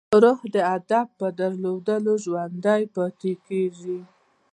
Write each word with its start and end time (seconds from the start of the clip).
روح 0.23 0.39
د 0.55 0.57
هدف 0.71 1.07
په 1.19 1.27
درلودو 1.39 2.13
ژوندی 2.23 2.83
پاتې 2.95 3.31
کېږي. 3.47 3.99